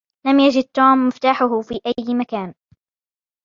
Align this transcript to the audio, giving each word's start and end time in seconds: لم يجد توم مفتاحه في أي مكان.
لم 0.27 0.39
يجد 0.39 0.63
توم 0.63 1.07
مفتاحه 1.07 1.61
في 1.61 1.79
أي 1.85 2.15
مكان. 2.15 2.53